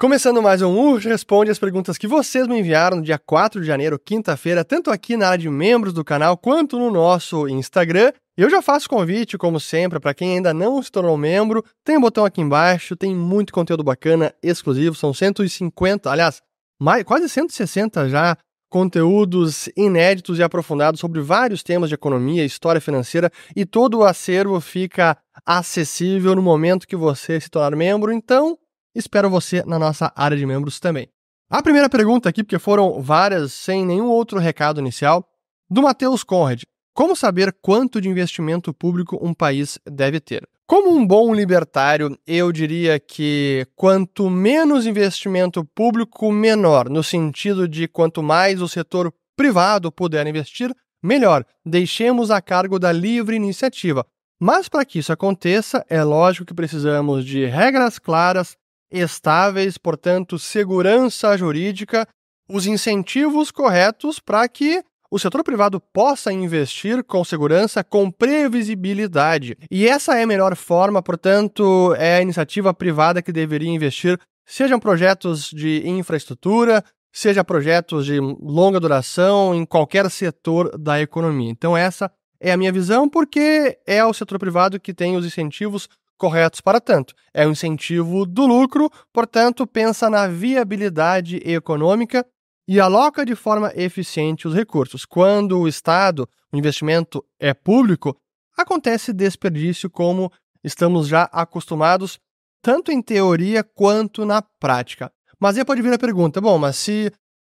[0.00, 3.66] Começando mais um Urge Responde as perguntas que vocês me enviaram no dia 4 de
[3.66, 8.12] janeiro, quinta-feira, tanto aqui na área de membros do canal quanto no nosso Instagram.
[8.36, 12.00] Eu já faço convite, como sempre, para quem ainda não se tornou membro, tem um
[12.00, 16.40] botão aqui embaixo, tem muito conteúdo bacana, exclusivo, são 150, aliás,
[16.80, 18.36] mais, quase 160 já
[18.70, 24.60] conteúdos inéditos e aprofundados sobre vários temas de economia, história financeira e todo o acervo
[24.60, 28.12] fica acessível no momento que você se tornar membro.
[28.12, 28.56] Então,
[28.98, 31.08] Espero você na nossa área de membros também.
[31.48, 35.24] A primeira pergunta aqui, porque foram várias sem nenhum outro recado inicial,
[35.70, 36.62] do Matheus Conrad.
[36.92, 40.48] Como saber quanto de investimento público um país deve ter?
[40.66, 47.86] Como um bom libertário, eu diria que quanto menos investimento público, menor, no sentido de
[47.86, 51.44] quanto mais o setor privado puder investir, melhor.
[51.64, 54.04] Deixemos a cargo da livre iniciativa.
[54.40, 58.56] Mas para que isso aconteça, é lógico que precisamos de regras claras,
[58.90, 62.06] estáveis, portanto, segurança jurídica,
[62.48, 69.56] os incentivos corretos para que o setor privado possa investir com segurança, com previsibilidade.
[69.70, 74.78] E essa é a melhor forma, portanto, é a iniciativa privada que deveria investir, sejam
[74.78, 81.50] projetos de infraestrutura, seja projetos de longa duração em qualquer setor da economia.
[81.50, 85.88] Então essa é a minha visão, porque é o setor privado que tem os incentivos
[86.18, 87.14] corretos para tanto.
[87.32, 92.26] É o incentivo do lucro, portanto, pensa na viabilidade econômica
[92.66, 95.06] e aloca de forma eficiente os recursos.
[95.06, 98.14] Quando o Estado, o investimento é público,
[98.56, 100.30] acontece desperdício como
[100.62, 102.18] estamos já acostumados,
[102.60, 105.10] tanto em teoria quanto na prática.
[105.40, 107.12] Mas aí pode vir a pergunta: bom, mas se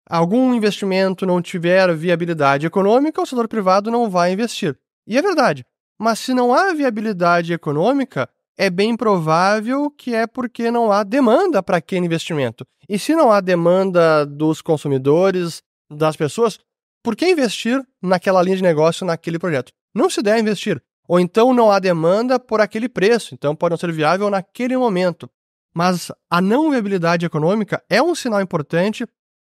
[0.09, 4.79] algum investimento não tiver viabilidade econômica, o setor privado não vai investir.
[5.07, 5.65] E é verdade.
[5.99, 8.29] Mas se não há viabilidade econômica,
[8.63, 12.65] é bem provável que é porque não há demanda para aquele investimento.
[12.89, 15.61] E se não há demanda dos consumidores,
[15.91, 16.61] das pessoas,
[17.03, 19.73] por que investir naquela linha de negócio, naquele projeto?
[19.93, 20.81] Não se deve investir.
[21.09, 25.28] Ou então não há demanda por aquele preço, então pode não ser viável naquele momento.
[25.75, 29.05] Mas a não viabilidade econômica é um sinal importante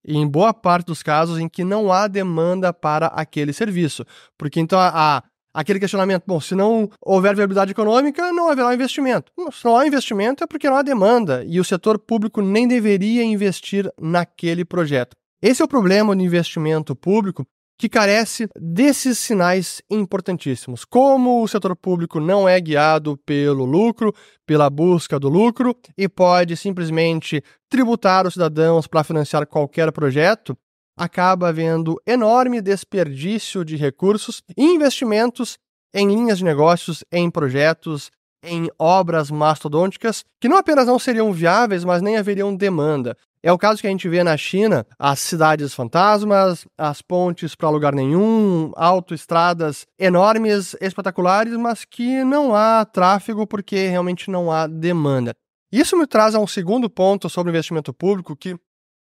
[0.07, 4.07] em boa parte dos casos em que não há demanda para aquele serviço.
[4.39, 5.23] Porque então a,
[5.53, 9.31] aquele questionamento, bom, se não houver viabilidade econômica, não haverá investimento.
[9.53, 13.23] Se não há investimento é porque não há demanda e o setor público nem deveria
[13.23, 15.17] investir naquele projeto.
[15.43, 17.45] Esse é o problema do investimento público
[17.79, 20.85] que carece desses sinais importantíssimos.
[20.85, 24.15] Como o setor público não é guiado pelo lucro,
[24.47, 30.57] pela busca do lucro e pode simplesmente tributar os cidadãos para financiar qualquer projeto,
[30.97, 35.59] acaba havendo enorme desperdício de recursos e investimentos
[35.95, 38.11] em linhas de negócios, em projetos,
[38.45, 43.17] em obras mastodônticas que não apenas não seriam viáveis, mas nem haveriam demanda.
[43.45, 47.71] É o caso que a gente vê na China, as cidades fantasmas, as pontes para
[47.71, 55.35] lugar nenhum, autoestradas enormes, espetaculares, mas que não há tráfego porque realmente não há demanda.
[55.73, 58.57] Isso me traz a um segundo ponto sobre investimento público que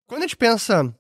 [0.10, 0.94] quando a gente pensa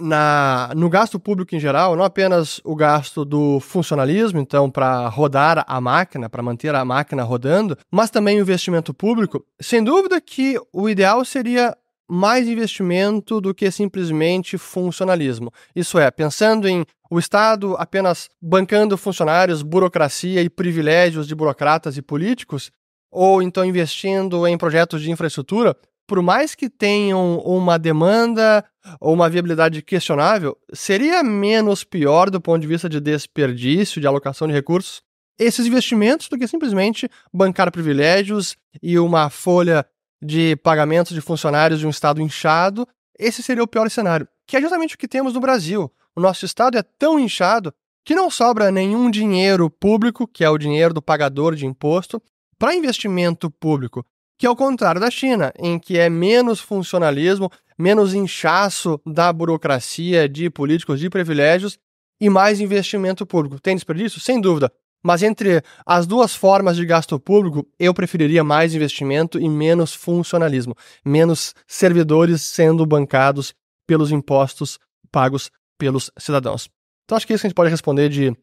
[0.00, 5.64] na, no gasto público em geral, não apenas o gasto do funcionalismo, então para rodar
[5.66, 10.58] a máquina, para manter a máquina rodando, mas também o investimento público, sem dúvida que
[10.72, 11.76] o ideal seria
[12.08, 15.52] mais investimento do que simplesmente funcionalismo.
[15.76, 22.02] Isso é, pensando em o Estado apenas bancando funcionários, burocracia e privilégios de burocratas e
[22.02, 22.70] políticos,
[23.10, 28.64] ou então investindo em projetos de infraestrutura, por mais que tenham uma demanda
[29.00, 34.46] ou uma viabilidade questionável, seria menos pior do ponto de vista de desperdício, de alocação
[34.48, 35.02] de recursos,
[35.38, 39.86] esses investimentos do que simplesmente bancar privilégios e uma folha
[40.22, 42.86] de pagamentos de funcionários de um Estado inchado.
[43.18, 45.90] Esse seria o pior cenário, que é justamente o que temos no Brasil.
[46.14, 47.72] O nosso Estado é tão inchado
[48.04, 52.22] que não sobra nenhum dinheiro público, que é o dinheiro do pagador de imposto,
[52.58, 54.04] para investimento público
[54.40, 60.28] que é o contrário da China, em que é menos funcionalismo, menos inchaço da burocracia,
[60.28, 61.78] de políticos, de privilégios
[62.20, 63.58] e mais investimento público.
[63.58, 64.20] Tem desperdício?
[64.20, 64.70] Sem dúvida.
[65.02, 70.76] Mas entre as duas formas de gasto público, eu preferiria mais investimento e menos funcionalismo,
[71.02, 73.54] menos servidores sendo bancados
[73.86, 74.78] pelos impostos
[75.10, 76.68] pagos pelos cidadãos.
[77.04, 78.36] Então acho que é isso que a gente pode responder de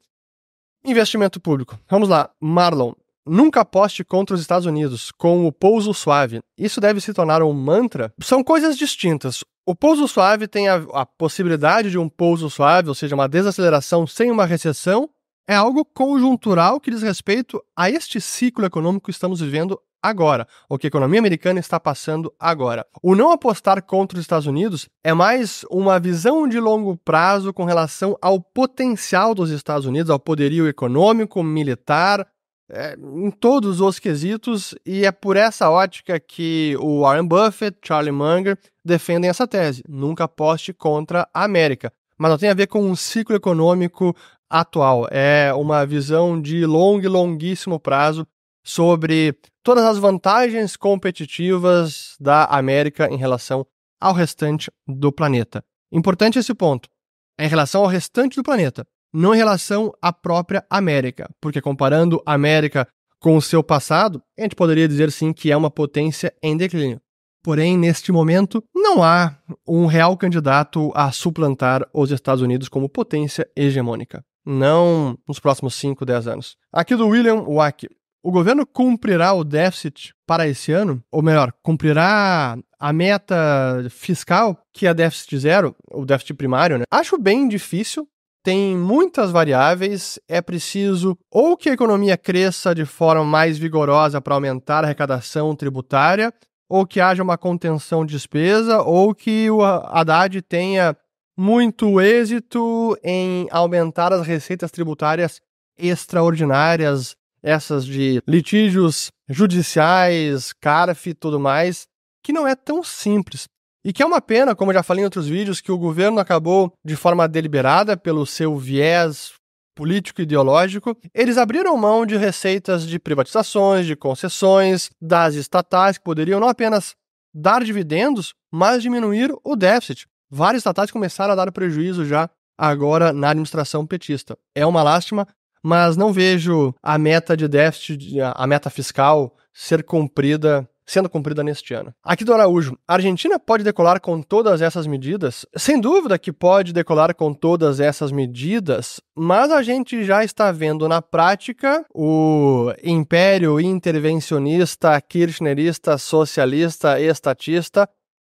[0.84, 1.80] investimento público.
[1.88, 2.94] Vamos lá, Marlon.
[3.28, 6.42] Nunca aposte contra os Estados Unidos com o pouso suave.
[6.58, 8.14] Isso deve se tornar um mantra?
[8.22, 9.44] São coisas distintas.
[9.66, 14.08] O pouso suave tem a, a, possibilidade de um pouso suave, ou seja, uma desaceleração
[14.08, 15.10] sem uma recessão,
[15.48, 20.78] é algo conjuntural que diz respeito a este ciclo econômico que estamos vivendo agora, o
[20.78, 22.86] que a economia americana está passando agora.
[23.02, 27.66] O não apostar contra os Estados Unidos é mais uma visão de longo prazo com
[27.66, 32.26] relação ao potencial dos Estados Unidos, ao poderio econômico, militar,
[32.70, 38.12] é, em todos os quesitos, e é por essa ótica que o Warren Buffett, Charlie
[38.12, 39.84] Munger defendem essa tese.
[39.88, 41.92] Nunca aposte contra a América.
[42.18, 44.16] Mas não tem a ver com um ciclo econômico
[44.50, 45.08] atual.
[45.12, 48.28] É uma visão de longo e longuíssimo prazo
[48.64, 53.66] sobre todas as vantagens competitivas da América em relação
[54.00, 55.64] ao restante do planeta.
[55.92, 56.90] Importante esse ponto.
[57.38, 62.22] É em relação ao restante do planeta não em relação à própria América, porque comparando
[62.26, 62.88] a América
[63.20, 67.02] com o seu passado, a gente poderia dizer sim que é uma potência em declínio.
[67.44, 69.38] Porém, neste momento, não há
[69.68, 74.24] um real candidato a suplantar os Estados Unidos como potência hegemônica.
[74.46, 76.58] Não nos próximos 5, 10 anos.
[76.72, 77.88] Aqui do William Wack.
[78.24, 81.02] O governo cumprirá o déficit para esse ano?
[81.10, 86.84] Ou melhor, cumprirá a meta fiscal, que é déficit zero, o déficit primário, né?
[86.92, 88.08] Acho bem difícil,
[88.48, 94.36] tem muitas variáveis, é preciso ou que a economia cresça de forma mais vigorosa para
[94.36, 96.34] aumentar a arrecadação tributária,
[96.70, 100.96] ou que haja uma contenção de despesa, ou que o Haddad tenha
[101.38, 105.42] muito êxito em aumentar as receitas tributárias
[105.78, 111.86] extraordinárias, essas de litígios judiciais, CARF e tudo mais,
[112.24, 113.46] que não é tão simples.
[113.88, 116.74] E que é uma pena, como já falei em outros vídeos, que o governo acabou
[116.84, 119.32] de forma deliberada pelo seu viés
[119.74, 126.38] político ideológico, eles abriram mão de receitas de privatizações, de concessões, das estatais, que poderiam
[126.38, 126.96] não apenas
[127.34, 130.06] dar dividendos, mas diminuir o déficit.
[130.30, 134.38] Várias estatais começaram a dar prejuízo já agora na administração petista.
[134.54, 135.26] É uma lástima,
[135.64, 141.74] mas não vejo a meta de déficit, a meta fiscal ser cumprida sendo cumprida neste
[141.74, 141.94] ano.
[142.04, 145.46] Aqui do Araújo, a Argentina pode decolar com todas essas medidas?
[145.56, 150.88] Sem dúvida que pode decolar com todas essas medidas, mas a gente já está vendo
[150.88, 157.88] na prática o império intervencionista, kirchnerista, socialista, estatista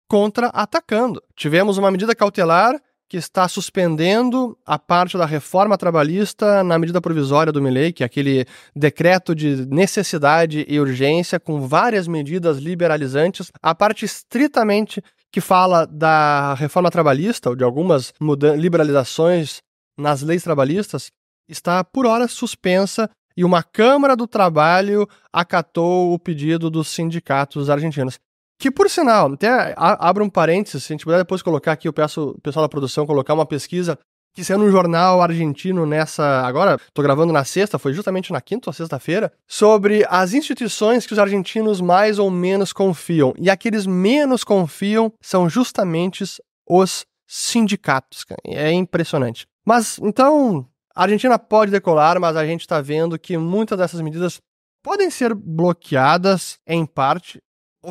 [0.09, 1.21] contra-atacando.
[1.35, 7.53] Tivemos uma medida cautelar que está suspendendo a parte da reforma trabalhista na medida provisória
[7.53, 8.45] do Milley, que é aquele
[8.75, 15.01] decreto de necessidade e urgência com várias medidas liberalizantes, a parte estritamente
[15.31, 18.13] que fala da reforma trabalhista ou de algumas
[18.57, 19.61] liberalizações
[19.97, 21.09] nas leis trabalhistas
[21.49, 28.19] está por hora suspensa e uma Câmara do Trabalho acatou o pedido dos sindicatos argentinos.
[28.59, 31.93] Que, por sinal, até abro um parênteses, se a gente puder depois colocar aqui, eu
[31.93, 33.97] peço o pessoal da produção colocar uma pesquisa
[34.33, 36.41] que saiu no jornal argentino nessa.
[36.41, 41.13] Agora, tô gravando na sexta, foi justamente na quinta ou sexta-feira, sobre as instituições que
[41.13, 43.33] os argentinos mais ou menos confiam.
[43.39, 46.23] E aqueles menos confiam são justamente
[46.69, 48.25] os sindicatos.
[48.45, 49.47] É impressionante.
[49.65, 54.37] Mas, então, a Argentina pode decolar, mas a gente está vendo que muitas dessas medidas
[54.83, 57.39] podem ser bloqueadas em parte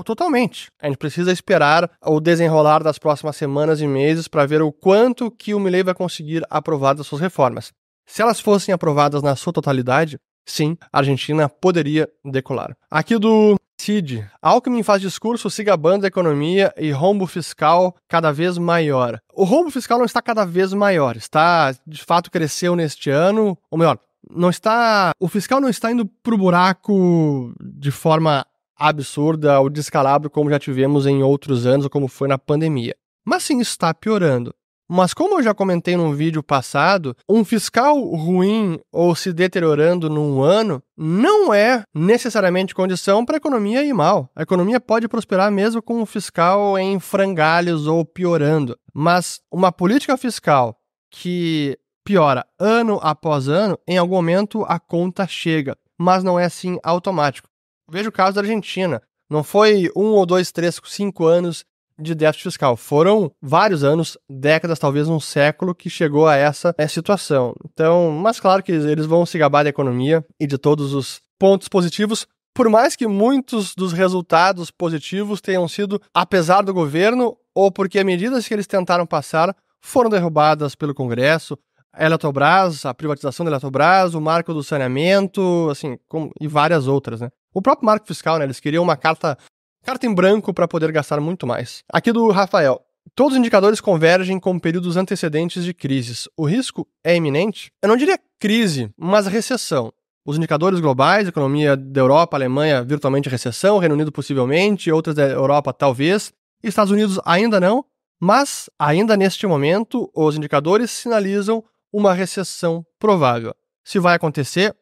[0.04, 0.70] totalmente.
[0.80, 5.30] A gente precisa esperar o desenrolar das próximas semanas e meses para ver o quanto
[5.30, 7.72] que o Milley vai conseguir aprovar das suas reformas.
[8.06, 12.76] Se elas fossem aprovadas na sua totalidade, sim, a Argentina poderia decolar.
[12.90, 18.56] Aqui do Cid, Alckmin faz discurso se gabando da economia e rombo fiscal cada vez
[18.58, 19.20] maior.
[19.34, 23.78] O rombo fiscal não está cada vez maior, está, de fato, cresceu neste ano, ou
[23.78, 23.98] melhor,
[24.30, 25.12] não está.
[25.20, 31.06] O fiscal não está indo pro buraco de forma absurda ou descalabro como já tivemos
[31.06, 32.94] em outros anos ou como foi na pandemia.
[33.24, 34.54] Mas sim, está piorando.
[34.88, 40.42] Mas como eu já comentei num vídeo passado, um fiscal ruim ou se deteriorando num
[40.42, 44.30] ano não é necessariamente condição para a economia ir mal.
[44.34, 48.78] A economia pode prosperar mesmo com um fiscal em frangalhos ou piorando.
[48.94, 50.76] Mas uma política fiscal
[51.10, 55.76] que piora ano após ano, em algum momento a conta chega.
[55.98, 57.48] Mas não é assim automático.
[57.90, 59.02] Veja o caso da Argentina.
[59.28, 61.64] Não foi um ou dois, três, cinco anos
[61.98, 62.76] de déficit fiscal.
[62.76, 67.54] Foram vários anos, décadas, talvez um século, que chegou a essa situação.
[67.64, 71.68] Então, mas claro que eles vão se gabar da economia e de todos os pontos
[71.68, 78.02] positivos, por mais que muitos dos resultados positivos tenham sido apesar do governo ou porque
[78.02, 81.58] medidas que eles tentaram passar foram derrubadas pelo Congresso,
[81.92, 87.20] a Eletrobras, a privatização da Eletrobras, o marco do saneamento, assim, com, e várias outras,
[87.20, 87.30] né?
[87.56, 88.44] O próprio marco fiscal, né?
[88.44, 89.38] Eles queriam uma carta,
[89.82, 91.82] carta em branco para poder gastar muito mais.
[91.90, 92.82] Aqui do Rafael.
[93.14, 96.28] Todos os indicadores convergem com períodos antecedentes de crises.
[96.36, 97.70] O risco é iminente?
[97.82, 99.90] Eu não diria crise, mas recessão.
[100.22, 105.72] os indicadores globais, economia da Europa, Alemanha virtualmente recessão, Reino Unido possivelmente, outras da Europa
[105.72, 107.86] talvez, Estados Unidos ainda não,
[108.20, 113.54] mas ainda neste momento os indicadores sinalizam uma recessão provável.
[113.82, 114.76] Se vai acontecer,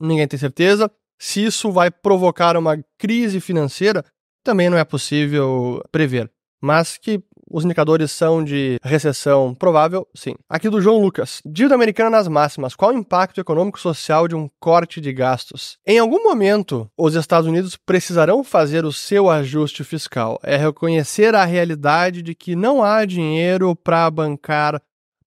[0.00, 0.90] ninguém tem certeza.
[1.18, 4.04] Se isso vai provocar uma crise financeira,
[4.42, 6.30] também não é possível prever.
[6.60, 10.34] Mas que os indicadores são de recessão provável, sim.
[10.48, 11.40] Aqui do João Lucas.
[11.44, 12.74] Dívida americana nas máximas.
[12.74, 15.76] Qual o impacto econômico social de um corte de gastos?
[15.86, 20.40] Em algum momento, os Estados Unidos precisarão fazer o seu ajuste fiscal.
[20.42, 24.80] É reconhecer a realidade de que não há dinheiro para bancar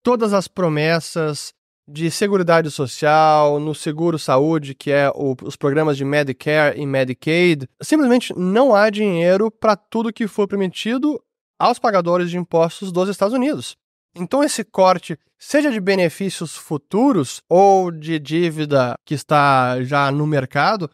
[0.04, 1.54] todas as promessas
[1.88, 7.68] de seguridade social, no seguro saúde, que é o, os programas de Medicare e Medicaid,
[7.82, 11.22] simplesmente não há dinheiro para tudo que foi permitido
[11.58, 13.76] aos pagadores de impostos dos Estados Unidos.
[14.16, 20.90] Então, esse corte, seja de benefícios futuros ou de dívida que está já no mercado,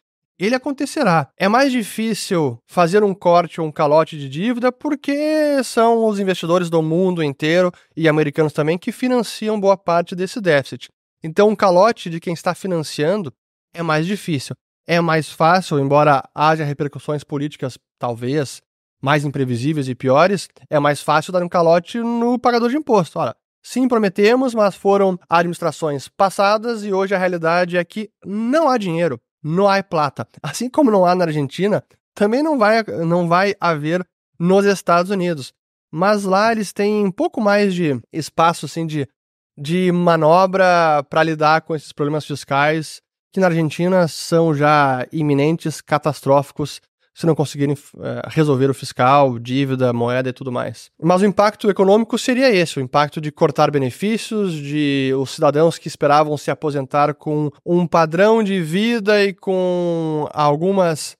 [0.45, 1.29] ele acontecerá.
[1.37, 6.69] É mais difícil fazer um corte ou um calote de dívida porque são os investidores
[6.69, 10.89] do mundo inteiro e americanos também que financiam boa parte desse déficit.
[11.23, 13.31] Então, um calote de quem está financiando
[13.73, 14.53] é mais difícil.
[14.85, 18.61] É mais fácil, embora haja repercussões políticas, talvez,
[19.01, 23.17] mais imprevisíveis e piores, é mais fácil dar um calote no pagador de imposto.
[23.17, 23.33] Olha,
[23.63, 29.17] sim, prometemos, mas foram administrações passadas e hoje a realidade é que não há dinheiro,
[29.43, 30.27] não há plata.
[30.41, 31.83] Assim como não há na Argentina,
[32.15, 34.05] também não vai, não vai haver
[34.39, 35.53] nos Estados Unidos.
[35.91, 39.07] Mas lá eles têm um pouco mais de espaço assim, de,
[39.57, 46.79] de manobra para lidar com esses problemas fiscais que na Argentina são já iminentes, catastróficos
[47.13, 50.89] se não conseguirem é, resolver o fiscal, dívida, moeda e tudo mais.
[51.01, 55.87] Mas o impacto econômico seria esse: o impacto de cortar benefícios, de os cidadãos que
[55.87, 61.15] esperavam se aposentar com um padrão de vida e com algumas.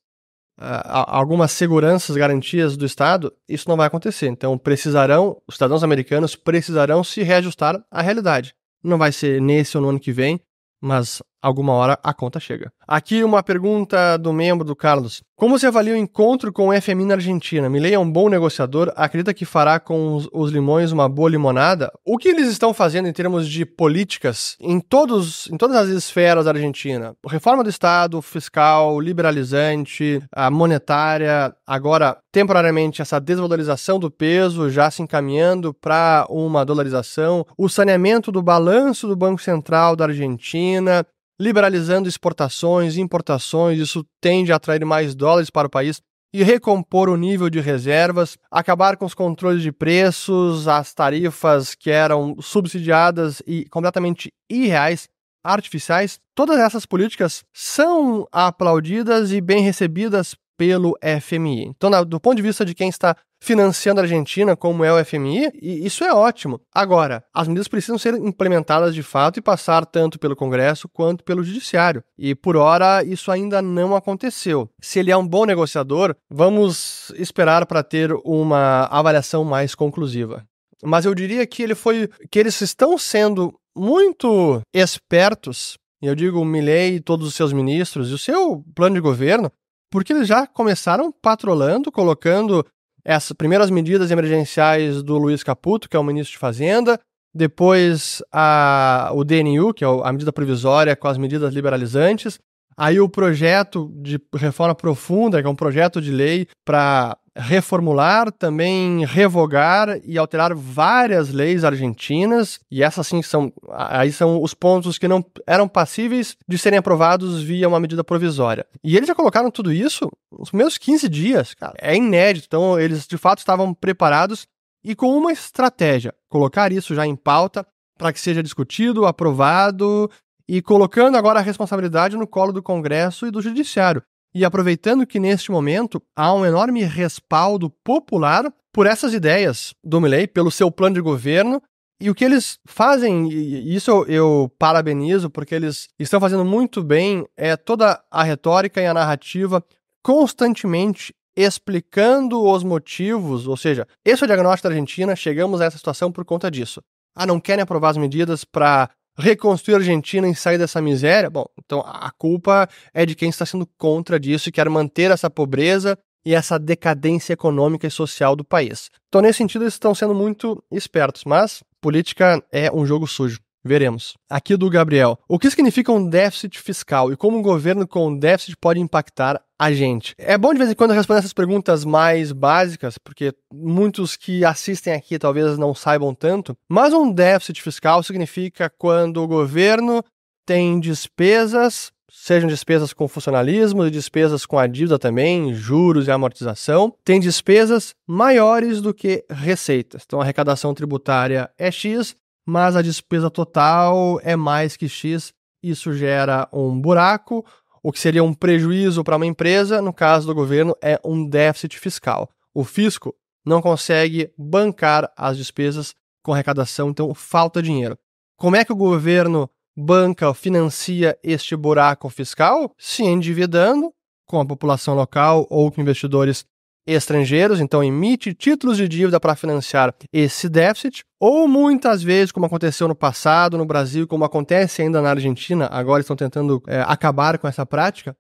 [0.56, 4.28] Uh, algumas seguranças, garantias do Estado, isso não vai acontecer.
[4.28, 8.54] Então, precisarão, os cidadãos americanos precisarão se reajustar à realidade.
[8.84, 10.40] Não vai ser nesse ou no ano que vem,
[10.80, 12.72] mas alguma hora a conta chega.
[12.88, 15.22] Aqui uma pergunta do membro do Carlos.
[15.36, 17.70] Como você avalia o encontro com o FMI na Argentina?
[17.70, 21.92] Milei é um bom negociador, acredita que fará com os, os, limões uma boa limonada?
[22.06, 26.46] O que eles estão fazendo em termos de políticas em, todos, em todas as esferas
[26.46, 27.14] da Argentina?
[27.28, 35.02] Reforma do Estado, fiscal, liberalizante, a monetária, agora temporariamente essa desvalorização do peso já se
[35.02, 41.06] encaminhando para uma dolarização, o saneamento do balanço do Banco Central da Argentina,
[41.40, 46.02] liberalizando exportações, importações, isso tende a atrair mais dólares para o país
[46.34, 51.92] e recompor o nível de reservas, acabar com os controles de preços, as tarifas que
[51.92, 55.08] eram subsidiadas e completamente irreais,
[55.44, 56.20] artificiais.
[56.34, 61.66] Todas essas políticas são aplaudidas e bem recebidas pelo FMI.
[61.66, 65.52] Então, do ponto de vista de quem está financiando a Argentina, como é o FMI,
[65.62, 66.62] e isso é ótimo.
[66.74, 71.44] Agora, as medidas precisam ser implementadas de fato e passar tanto pelo Congresso quanto pelo
[71.44, 72.02] Judiciário.
[72.18, 74.70] E por hora isso ainda não aconteceu.
[74.82, 80.46] Se ele é um bom negociador, vamos esperar para ter uma avaliação mais conclusiva.
[80.82, 86.96] Mas eu diria que ele foi que eles estão sendo muito espertos eu digo Milley
[86.96, 89.50] e todos os seus ministros e o seu plano de governo,
[89.90, 92.66] porque eles já começaram patrolando, colocando
[93.06, 97.00] essas primeiras medidas emergenciais do Luiz Caputo, que é o ministro de Fazenda,
[97.34, 102.40] depois a, o DNU, que é a medida provisória com as medidas liberalizantes,
[102.78, 109.06] aí o projeto de reforma profunda, que é um projeto de lei para reformular, também
[109.06, 115.08] revogar e alterar várias leis argentinas, e essas sim são aí são os pontos que
[115.08, 118.66] não eram passíveis de serem aprovados via uma medida provisória.
[118.84, 121.74] E eles já colocaram tudo isso nos primeiros 15 dias, cara.
[121.82, 122.46] É inédito.
[122.48, 124.46] Então eles de fato estavam preparados
[124.84, 127.66] e com uma estratégia, colocar isso já em pauta
[127.98, 130.10] para que seja discutido, aprovado
[130.48, 134.04] e colocando agora a responsabilidade no colo do Congresso e do Judiciário.
[134.36, 140.28] E aproveitando que neste momento há um enorme respaldo popular por essas ideias do Milley,
[140.28, 141.62] pelo seu plano de governo,
[142.02, 147.26] e o que eles fazem, e isso eu, parabenizo, porque eles estão fazendo muito bem,
[147.38, 149.64] é toda a retórica e a narrativa
[150.04, 155.78] constantemente explicando os motivos, ou seja, esse é o diagnóstico da Argentina, chegamos a essa
[155.78, 156.82] situação por conta disso.
[157.16, 161.30] Ah, não querem aprovar as medidas para reconstruir a Argentina e sair dessa miséria?
[161.30, 165.30] Bom, então a culpa é de quem está sendo contra disso e quer manter essa
[165.30, 168.90] pobreza e essa decadência econômica e social do país.
[169.08, 173.40] Então, nesse sentido, eles estão sendo muito espertos, mas política é um jogo sujo.
[173.66, 174.16] Veremos.
[174.30, 175.18] Aqui do Gabriel.
[175.28, 179.72] O que significa um déficit fiscal e como um governo com déficit pode impactar a
[179.72, 180.14] gente?
[180.18, 184.94] É bom de vez em quando responder essas perguntas mais básicas, porque muitos que assistem
[184.94, 186.58] aqui talvez não saibam tanto.
[186.68, 190.04] Mas um déficit fiscal significa quando o governo
[190.46, 196.94] tem despesas, sejam despesas com funcionalismo e despesas com a dívida também, juros e amortização,
[197.06, 200.04] tem despesas maiores do que receitas.
[200.06, 202.14] Então a arrecadação tributária é X
[202.46, 205.34] mas a despesa total é mais que X.
[205.62, 207.46] Isso gera um buraco,
[207.82, 211.80] o que seria um prejuízo para uma empresa, no caso do governo, é um déficit
[211.80, 212.30] fiscal.
[212.54, 217.98] O fisco não consegue bancar as despesas com arrecadação, então falta dinheiro.
[218.38, 222.74] Como é que o governo banca financia este buraco fiscal?
[222.78, 223.94] Se endividando
[224.26, 226.46] com a população local ou com investidores
[226.86, 232.88] estrangeiros, então emite títulos de dívida para financiar esse déficit, ou muitas vezes, como aconteceu
[232.88, 237.48] no passado no Brasil, como acontece ainda na Argentina, agora estão tentando é, acabar com
[237.48, 238.16] essa prática,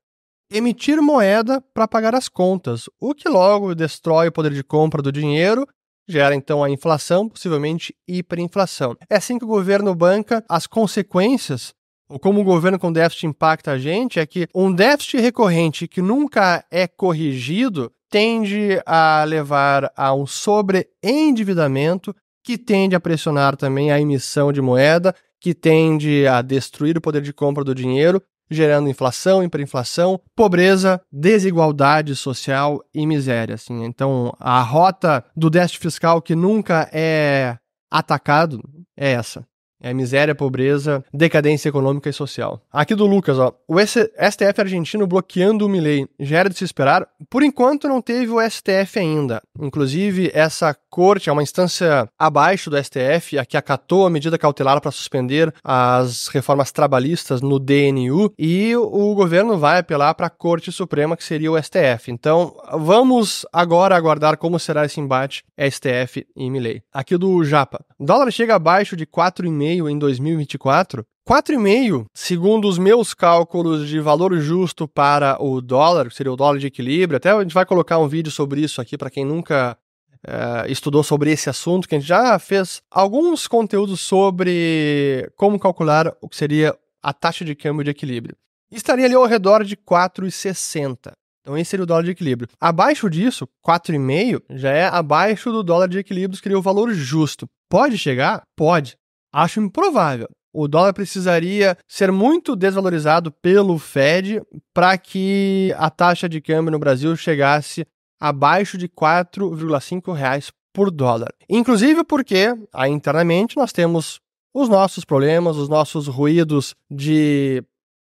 [0.51, 5.11] emitir moeda para pagar as contas, o que logo destrói o poder de compra do
[5.11, 5.67] dinheiro
[6.07, 8.95] gera então a inflação, possivelmente hiperinflação.
[9.09, 11.73] É assim que o governo banca as consequências,
[12.09, 16.01] ou como o governo com déficit impacta a gente, é que um déficit recorrente que
[16.01, 23.99] nunca é corrigido tende a levar a um sobreendividamento que tende a pressionar também a
[23.99, 29.43] emissão de moeda, que tende a destruir o poder de compra do dinheiro, gerando inflação,
[29.43, 33.55] hiperinflação, pobreza, desigualdade social e miséria.
[33.55, 33.83] Assim.
[33.83, 37.57] Então, a rota do déficit fiscal que nunca é
[37.89, 38.61] atacado
[38.95, 39.43] é essa.
[39.83, 42.61] É miséria, pobreza, decadência econômica e social.
[42.71, 43.53] Aqui do Lucas, ó.
[43.67, 46.07] O STF argentino bloqueando o Milley.
[46.17, 47.05] Já era de se esperar?
[47.29, 49.41] Por enquanto não teve o STF ainda.
[49.59, 54.79] Inclusive, essa corte é uma instância abaixo do STF, a que acatou a medida cautelar
[54.79, 60.71] para suspender as reformas trabalhistas no DNU, e o governo vai apelar para a Corte
[60.71, 62.09] Suprema, que seria o STF.
[62.09, 66.83] Então, vamos agora aguardar como será esse embate STF e Milley.
[66.93, 67.83] Aqui do Japa.
[67.99, 74.37] O dólar chega abaixo de 4,5 em 2024, 4,5, segundo os meus cálculos de valor
[74.39, 77.17] justo para o dólar, que seria o dólar de equilíbrio.
[77.17, 79.77] Até a gente vai colocar um vídeo sobre isso aqui para quem nunca
[80.25, 86.15] é, estudou sobre esse assunto, que a gente já fez alguns conteúdos sobre como calcular
[86.21, 88.35] o que seria a taxa de câmbio de equilíbrio.
[88.71, 91.11] Estaria ali ao redor de 4,60.
[91.41, 92.47] Então esse seria o dólar de equilíbrio.
[92.59, 97.45] Abaixo disso, 4,5 já é abaixo do dólar de equilíbrio, que seria o valor justo.
[97.69, 98.43] Pode chegar?
[98.55, 98.95] Pode.
[99.33, 100.29] Acho improvável.
[100.53, 104.39] O dólar precisaria ser muito desvalorizado pelo Fed
[104.71, 107.87] para que a taxa de câmbio no Brasil chegasse
[108.21, 111.33] abaixo de 4,5 reais por dólar.
[111.49, 114.21] Inclusive porque, aí internamente, nós temos
[114.53, 117.63] os nossos problemas, os nossos ruídos de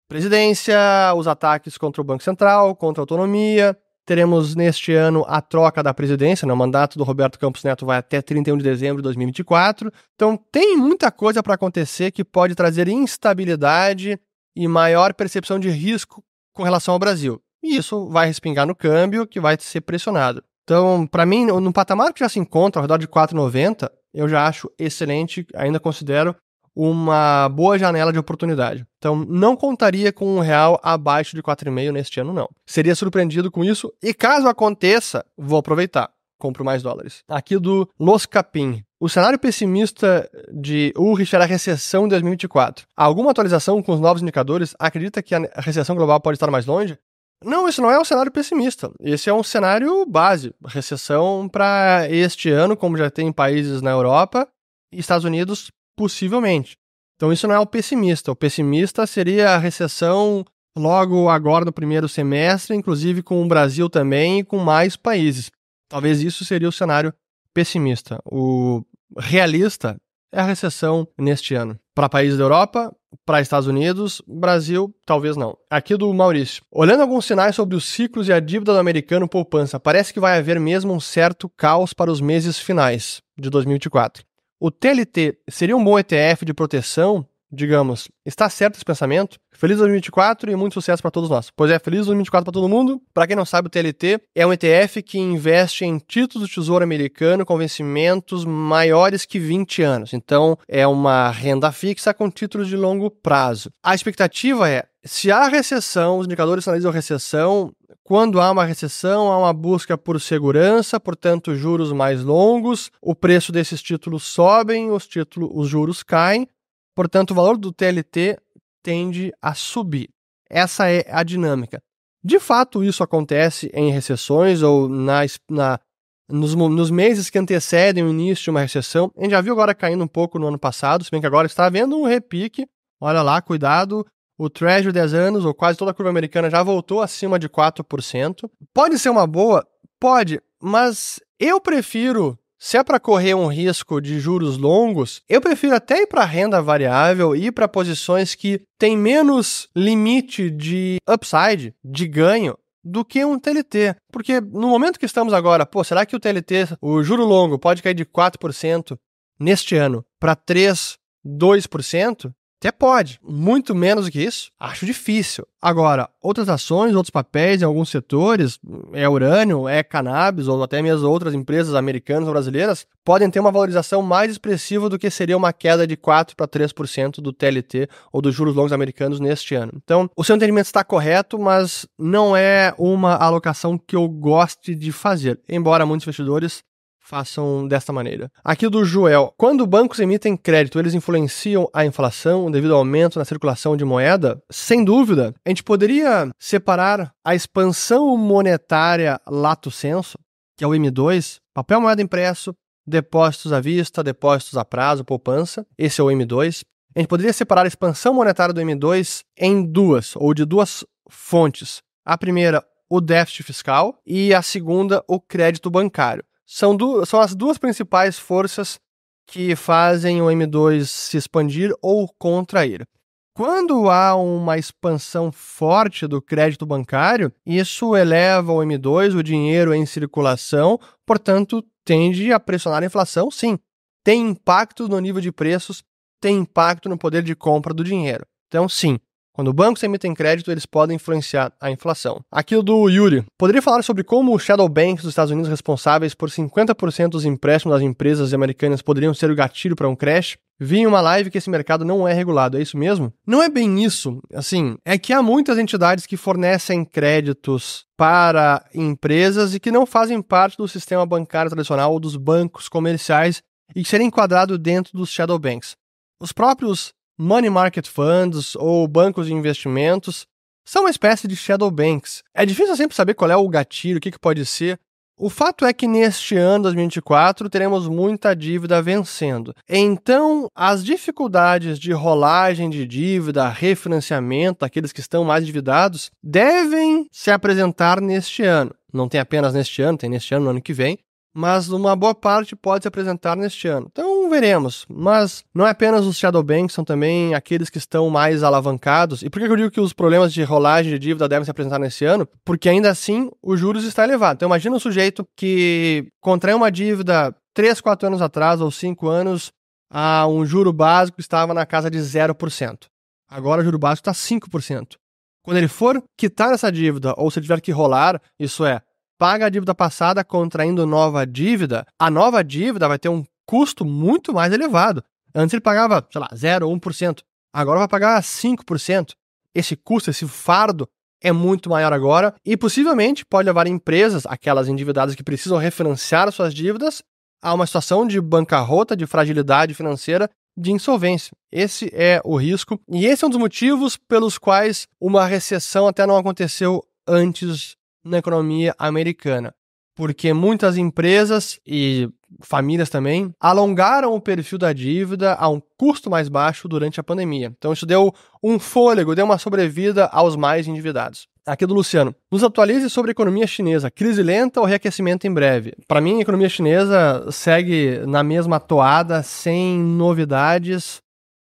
[0.09, 0.75] presidência,
[1.15, 3.77] os ataques contra o Banco Central, contra a autonomia,
[4.09, 6.51] Teremos neste ano a troca da presidência, né?
[6.51, 9.93] o mandato do Roberto Campos Neto vai até 31 de dezembro de 2024.
[10.15, 14.19] Então tem muita coisa para acontecer que pode trazer instabilidade
[14.55, 16.23] e maior percepção de risco
[16.55, 17.39] com relação ao Brasil.
[17.61, 20.43] E isso vai respingar no câmbio, que vai ser pressionado.
[20.63, 24.47] Então, para mim, no patamar que já se encontra, ao redor de 4,90, eu já
[24.47, 26.35] acho excelente, ainda considero
[26.81, 28.85] uma boa janela de oportunidade.
[28.97, 32.47] Então, não contaria com um real abaixo de 4,5 neste ano, não.
[32.65, 36.09] Seria surpreendido com isso e caso aconteça, vou aproveitar.
[36.39, 37.21] Compro mais dólares.
[37.27, 38.81] Aqui do Los Capim.
[38.97, 42.87] O cenário pessimista de Ulrich era a recessão em 2024.
[42.95, 46.97] Alguma atualização com os novos indicadores acredita que a recessão global pode estar mais longe?
[47.43, 48.89] Não, isso não é um cenário pessimista.
[49.01, 50.53] Esse é um cenário base.
[50.65, 54.47] Recessão para este ano, como já tem em países na Europa
[54.91, 56.77] Estados Unidos, Possivelmente.
[57.17, 58.31] Então isso não é o pessimista.
[58.31, 60.45] O pessimista seria a recessão
[60.77, 65.51] logo agora no primeiro semestre, inclusive com o Brasil também e com mais países.
[65.89, 67.13] Talvez isso seria o cenário
[67.53, 68.17] pessimista.
[68.23, 68.81] O
[69.17, 69.97] realista
[70.31, 71.77] é a recessão neste ano.
[71.93, 75.57] Para países da Europa, para Estados Unidos, Brasil, talvez não.
[75.69, 76.63] Aqui do Maurício.
[76.71, 80.37] Olhando alguns sinais sobre os ciclos e a dívida do americano poupança, parece que vai
[80.37, 84.28] haver mesmo um certo caos para os meses finais de 2024.
[84.61, 87.25] O TLT seria um bom ETF de proteção?
[87.49, 89.39] Digamos, está certo esse pensamento?
[89.53, 91.49] Feliz 2024 e muito sucesso para todos nós.
[91.49, 93.01] Pois é, feliz 2024 para todo mundo.
[93.13, 96.83] Para quem não sabe, o TLT é um ETF que investe em títulos do Tesouro
[96.83, 100.13] Americano com vencimentos maiores que 20 anos.
[100.13, 103.71] Então, é uma renda fixa com títulos de longo prazo.
[103.81, 107.71] A expectativa é, se há recessão, os indicadores analisam recessão,
[108.09, 113.51] quando há uma recessão, há uma busca por segurança, portanto, juros mais longos, o preço
[113.51, 116.47] desses títulos sobem, os títulos, os juros caem,
[116.95, 118.35] portanto, o valor do TLT
[118.81, 120.09] tende a subir.
[120.49, 121.83] Essa é a dinâmica.
[122.23, 125.79] De fato, isso acontece em recessões ou na, na
[126.27, 129.11] nos, nos, meses que antecedem o início de uma recessão.
[129.15, 131.45] A gente já viu agora caindo um pouco no ano passado, se bem que agora
[131.45, 132.67] está havendo um repique.
[132.99, 134.03] Olha lá, cuidado.
[134.39, 138.49] O Treasury 10 anos, ou quase toda a curva americana, já voltou acima de 4%.
[138.73, 139.67] Pode ser uma boa?
[139.99, 145.75] Pode, mas eu prefiro se é para correr um risco de juros longos, eu prefiro
[145.75, 151.73] até ir para renda variável e ir para posições que têm menos limite de upside,
[151.83, 153.95] de ganho, do que um TLT.
[154.11, 157.81] Porque no momento que estamos agora, pô, será que o TLT, o juro longo, pode
[157.81, 158.97] cair de 4%
[159.39, 162.31] neste ano para 3, 2%?
[162.59, 165.47] Até pode, muito menos do que isso, acho difícil.
[165.61, 168.59] Agora, outras ações, outros papéis em alguns setores,
[168.91, 173.51] é urânio, é cannabis, ou até mesmo outras empresas americanas ou brasileiras, podem ter uma
[173.51, 178.21] valorização mais expressiva do que seria uma queda de 4 para 3% do TLT ou
[178.21, 179.71] dos juros longos americanos neste ano.
[179.75, 184.91] Então, o seu entendimento está correto, mas não é uma alocação que eu goste de
[184.91, 186.61] fazer, embora muitos investidores
[187.09, 188.31] façam desta maneira.
[188.43, 189.33] Aqui do Joel.
[189.35, 194.39] Quando bancos emitem crédito, eles influenciam a inflação devido ao aumento na circulação de moeda?
[194.51, 195.33] Sem dúvida.
[195.43, 200.19] A gente poderia separar a expansão monetária lato senso,
[200.55, 202.53] que é o M2, papel moeda impresso,
[202.85, 205.65] depósitos à vista, depósitos a prazo, poupança.
[205.79, 206.61] Esse é o M2.
[206.95, 211.81] A gente poderia separar a expansão monetária do M2 em duas, ou de duas fontes.
[212.05, 217.59] A primeira, o déficit fiscal, e a segunda, o crédito bancário são, são as duas
[217.59, 218.79] principais forças
[219.27, 222.87] que fazem o M2 se expandir ou contrair.
[223.35, 229.85] Quando há uma expansão forte do crédito bancário, isso eleva o M2, o dinheiro em
[229.85, 233.57] circulação, portanto, tende a pressionar a inflação, sim.
[234.03, 235.83] Tem impacto no nível de preços,
[236.19, 238.25] tem impacto no poder de compra do dinheiro.
[238.47, 238.99] Então, sim,
[239.39, 242.19] quando bancos emitem crédito, eles podem influenciar a inflação.
[242.29, 243.23] Aqui do Yuri.
[243.37, 247.73] Poderia falar sobre como os shadow banks dos Estados Unidos responsáveis por 50% dos empréstimos
[247.73, 250.37] das empresas americanas poderiam ser o gatilho para um crash?
[250.59, 253.13] Vi em uma live que esse mercado não é regulado, é isso mesmo?
[253.25, 254.21] Não é bem isso.
[254.33, 260.21] Assim, é que há muitas entidades que fornecem créditos para empresas e que não fazem
[260.21, 263.41] parte do sistema bancário tradicional ou dos bancos comerciais
[263.73, 265.77] e que serem enquadrados dentro dos shadow banks.
[266.21, 270.25] Os próprios money market funds ou bancos de investimentos
[270.65, 272.23] são uma espécie de shadow banks.
[272.33, 274.79] É difícil sempre saber qual é o gatilho, o que, que pode ser.
[275.17, 279.53] O fato é que neste ano 2024 teremos muita dívida vencendo.
[279.67, 287.29] Então, as dificuldades de rolagem de dívida, refinanciamento, aqueles que estão mais endividados, devem se
[287.31, 288.73] apresentar neste ano.
[288.93, 290.97] Não tem apenas neste ano, tem neste ano, no ano que vem,
[291.33, 293.87] mas uma boa parte pode se apresentar neste ano.
[293.91, 294.85] Então veremos.
[294.89, 299.21] Mas não é apenas os shadow banks, são também aqueles que estão mais alavancados.
[299.21, 301.79] E por que eu digo que os problemas de rolagem de dívida devem se apresentar
[301.79, 302.27] nesse ano?
[302.45, 304.35] Porque ainda assim os juros está elevado.
[304.35, 309.51] Então imagina um sujeito que contraiu uma dívida 3, 4 anos atrás ou 5 anos
[309.91, 312.85] a um juro básico estava na casa de 0%.
[313.29, 314.95] Agora o juro básico está 5%.
[315.43, 318.81] Quando ele for quitar essa dívida, ou se tiver que rolar, isso é,
[319.17, 324.31] paga a dívida passada contraindo nova dívida, a nova dívida vai ter um custo muito
[324.31, 325.03] mais elevado.
[325.33, 327.23] Antes ele pagava, sei lá, 0 ou 1%.
[327.51, 329.13] Agora vai pagar 5%.
[329.55, 330.87] Esse custo, esse fardo
[331.19, 336.53] é muito maior agora e possivelmente pode levar empresas, aquelas endividadas que precisam refinanciar suas
[336.53, 337.01] dívidas,
[337.41, 341.31] a uma situação de bancarrota, de fragilidade financeira, de insolvência.
[341.51, 346.05] Esse é o risco e esse é um dos motivos pelos quais uma recessão até
[346.05, 349.55] não aconteceu antes na economia americana,
[349.99, 352.07] porque muitas empresas e
[352.39, 357.51] famílias também alongaram o perfil da dívida a um custo mais baixo durante a pandemia.
[357.57, 361.27] Então isso deu um fôlego, deu uma sobrevida aos mais endividados.
[361.45, 362.15] Aqui do Luciano.
[362.31, 363.91] Nos atualize sobre a economia chinesa.
[363.91, 365.73] Crise lenta ou reaquecimento em breve?
[365.85, 371.01] Para mim, a economia chinesa segue na mesma toada, sem novidades.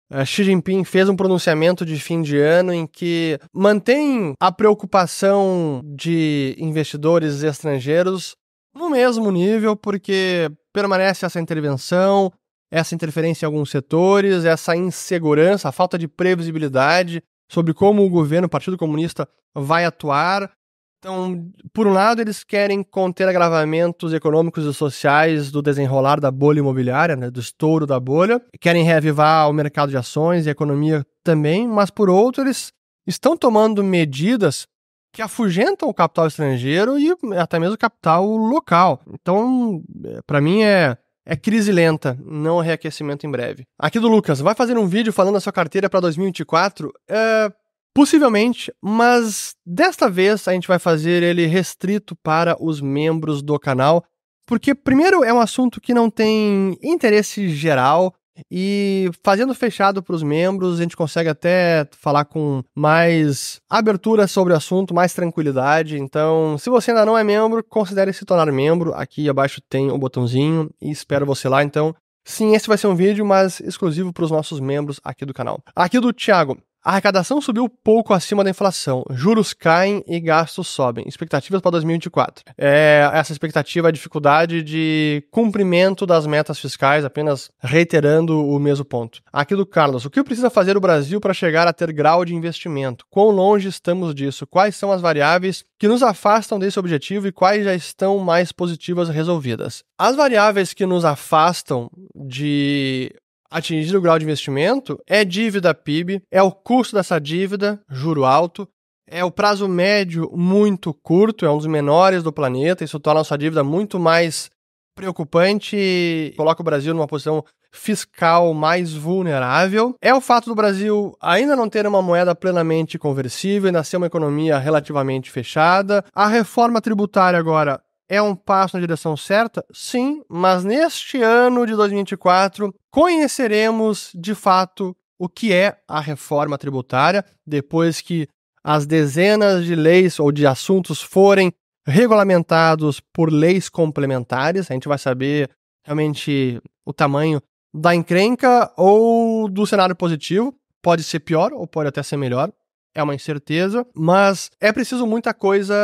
[0.10, 5.82] Uh, Xi Jinping fez um pronunciamento de fim de ano em que mantém a preocupação
[5.84, 8.38] de investidores estrangeiros
[8.76, 12.32] no mesmo nível, porque permanece essa intervenção,
[12.70, 18.48] essa interferência em alguns setores, essa insegurança, a falta de previsibilidade sobre como o governo,
[18.48, 20.52] o Partido Comunista, vai atuar.
[21.00, 26.60] Então, por um lado, eles querem conter agravamentos econômicos e sociais do desenrolar da bolha
[26.60, 31.06] imobiliária, né, do estouro da bolha, querem reavivar o mercado de ações e a economia
[31.24, 32.74] também, mas por outro, eles
[33.08, 34.68] estão tomando medidas
[35.16, 39.02] que afugentam o capital estrangeiro e até mesmo o capital local.
[39.08, 39.82] Então,
[40.28, 40.98] para mim é
[41.28, 43.66] é crise lenta, não reaquecimento em breve.
[43.80, 46.94] Aqui do Lucas, vai fazer um vídeo falando da sua carteira para 2024?
[47.10, 47.52] É,
[47.96, 54.04] possivelmente, mas desta vez a gente vai fazer ele restrito para os membros do canal,
[54.46, 58.14] porque primeiro é um assunto que não tem interesse geral
[58.52, 64.54] e fazendo fechado para os membros, a gente consegue até falar com mais abertura sobre
[64.54, 65.98] o assunto, mais tranquilidade.
[65.98, 68.94] Então, se você ainda não é membro, considere se tornar membro.
[68.94, 71.64] Aqui abaixo tem o botãozinho e espero você lá.
[71.64, 71.96] Então,
[72.26, 75.62] sim, esse vai ser um vídeo, mas exclusivo para os nossos membros aqui do canal.
[75.76, 76.58] Aqui do Thiago.
[76.86, 81.04] A arrecadação subiu pouco acima da inflação, juros caem e gastos sobem.
[81.08, 82.44] Expectativas para 2024.
[82.56, 88.86] É, essa expectativa é a dificuldade de cumprimento das metas fiscais, apenas reiterando o mesmo
[88.86, 89.20] ponto.
[89.34, 92.36] Aqui do Carlos, o que precisa fazer o Brasil para chegar a ter grau de
[92.36, 93.04] investimento?
[93.10, 94.46] Quão longe estamos disso?
[94.46, 99.10] Quais são as variáveis que nos afastam desse objetivo e quais já estão mais positivas
[99.10, 99.84] resolvidas?
[99.98, 103.12] As variáveis que nos afastam de
[103.56, 108.68] atingir o grau de investimento é dívida PIB, é o custo dessa dívida, juro alto,
[109.08, 113.38] é o prazo médio muito curto, é um dos menores do planeta, isso torna nossa
[113.38, 114.50] dívida muito mais
[114.94, 119.96] preocupante e coloca o Brasil numa posição fiscal mais vulnerável.
[120.02, 124.08] É o fato do Brasil ainda não ter uma moeda plenamente conversível, ainda ser uma
[124.08, 126.04] economia relativamente fechada.
[126.14, 129.66] A reforma tributária agora é um passo na direção certa?
[129.74, 137.24] Sim, mas neste ano de 2024 conheceremos de fato o que é a reforma tributária,
[137.46, 138.28] depois que
[138.64, 141.54] as dezenas de leis ou de assuntos forem
[141.88, 144.70] regulamentados por leis complementares.
[144.70, 145.50] A gente vai saber
[145.86, 147.42] realmente o tamanho
[147.74, 150.54] da encrenca ou do cenário positivo.
[150.82, 152.52] Pode ser pior ou pode até ser melhor
[152.96, 155.76] é uma incerteza, mas é preciso muita coisa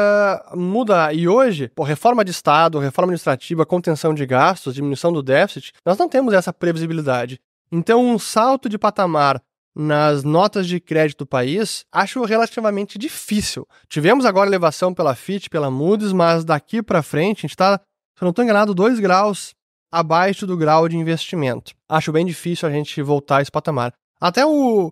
[0.55, 1.13] mudar.
[1.13, 5.97] E hoje, por reforma de Estado, reforma administrativa, contenção de gastos, diminuição do déficit, nós
[5.97, 7.39] não temos essa previsibilidade.
[7.69, 9.41] Então, um salto de patamar
[9.75, 13.67] nas notas de crédito do país, acho relativamente difícil.
[13.87, 18.23] Tivemos agora elevação pela FIT, pela Moody's, mas daqui para frente a gente está, se
[18.23, 19.53] eu não estou enganado, dois graus
[19.91, 21.73] abaixo do grau de investimento.
[21.89, 23.93] Acho bem difícil a gente voltar a esse patamar.
[24.19, 24.91] Até o,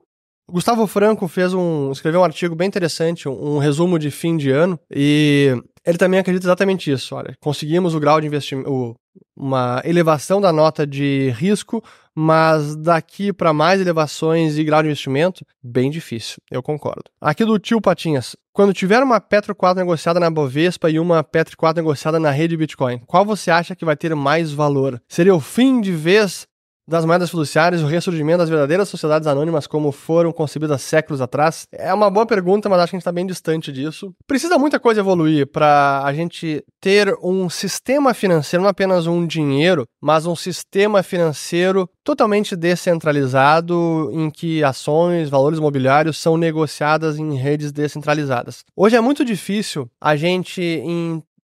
[0.51, 4.51] Gustavo Franco fez um, escreveu um artigo bem interessante, um, um, resumo de fim de
[4.51, 7.15] ano, e ele também acredita exatamente isso.
[7.15, 8.95] Olha, conseguimos o grau de investimento,
[9.35, 11.83] uma elevação da nota de risco,
[12.13, 16.37] mas daqui para mais elevações e grau de investimento, bem difícil.
[16.51, 17.05] Eu concordo.
[17.21, 18.35] Aqui do tio Patinhas.
[18.51, 22.57] Quando tiver uma Petro 4 negociada na Bovespa e uma Petro 4 negociada na rede
[22.57, 25.01] Bitcoin, qual você acha que vai ter mais valor?
[25.07, 26.45] Seria o fim de vez
[26.89, 31.67] das moedas fiduciárias, o ressurgimento das verdadeiras sociedades anônimas como foram concebidas séculos atrás?
[31.71, 34.13] É uma boa pergunta, mas acho que a gente está bem distante disso.
[34.25, 39.87] Precisa muita coisa evoluir para a gente ter um sistema financeiro, não apenas um dinheiro,
[40.01, 47.71] mas um sistema financeiro totalmente descentralizado, em que ações, valores imobiliários são negociadas em redes
[47.71, 48.65] descentralizadas.
[48.75, 50.83] Hoje é muito difícil a gente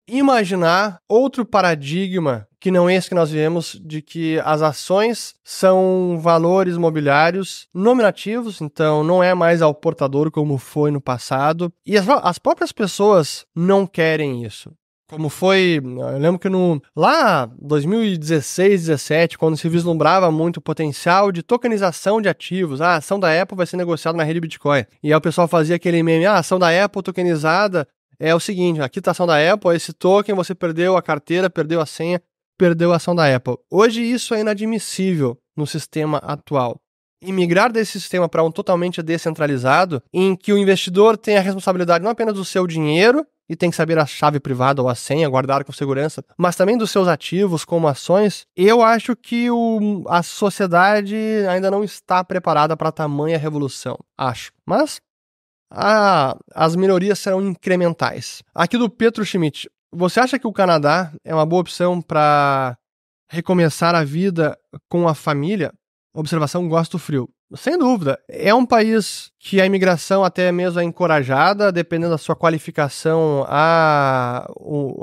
[0.07, 6.77] imaginar outro paradigma que não esse que nós vivemos, de que as ações são valores
[6.77, 12.37] mobiliários nominativos, então não é mais ao portador como foi no passado, e as, as
[12.37, 14.71] próprias pessoas não querem isso.
[15.09, 21.33] Como foi, eu lembro que no lá 2016, 17, quando se vislumbrava muito o potencial
[21.33, 24.85] de tokenização de ativos, ah, a ação da Apple vai ser negociada na rede Bitcoin.
[25.03, 27.85] E aí o pessoal fazia aquele meme, ah, a ação da Apple tokenizada
[28.17, 31.87] é o seguinte, a quitação da Apple, esse token, você perdeu a carteira, perdeu a
[31.87, 32.21] senha,
[32.61, 33.57] perdeu a ação da Apple.
[33.71, 36.79] Hoje isso é inadmissível no sistema atual.
[37.19, 42.03] E migrar desse sistema para um totalmente descentralizado, em que o investidor tem a responsabilidade
[42.03, 45.27] não apenas do seu dinheiro, e tem que saber a chave privada ou a senha,
[45.27, 50.21] guardar com segurança, mas também dos seus ativos como ações, eu acho que o, a
[50.21, 51.15] sociedade
[51.49, 53.97] ainda não está preparada para tamanha revolução.
[54.15, 54.51] Acho.
[54.63, 55.01] Mas
[55.71, 58.43] ah, as minorias serão incrementais.
[58.53, 59.67] Aqui do Petro Schmidt.
[59.93, 62.77] Você acha que o Canadá é uma boa opção para
[63.29, 64.57] recomeçar a vida
[64.89, 65.73] com a família?
[66.13, 67.29] Observação: gosto frio.
[67.55, 68.17] Sem dúvida.
[68.29, 74.47] É um país que a imigração até mesmo é encorajada, dependendo da sua qualificação, a,